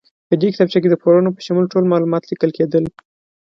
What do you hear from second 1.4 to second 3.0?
شمول ټول معلومات لیکل کېدل.